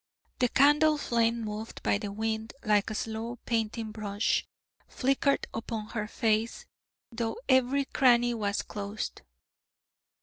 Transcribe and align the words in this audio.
The 0.39 0.49
candle 0.49 0.97
flame, 0.97 1.41
moved 1.43 1.83
by 1.83 1.99
the 1.99 2.11
wind 2.11 2.53
like 2.63 2.89
a 2.89 2.95
slow 2.95 3.35
painting 3.45 3.91
brush, 3.91 4.43
flickered 4.87 5.45
upon 5.53 5.89
her 5.89 6.07
face, 6.07 6.65
though 7.11 7.37
every 7.47 7.85
cranny 7.85 8.33
was 8.33 8.63
closed. 8.63 9.21